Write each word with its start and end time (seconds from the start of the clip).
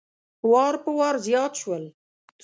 وار 0.51 0.75
په 0.83 0.91
وار 0.99 1.15
زیات 1.27 1.53
شول. 1.61 1.83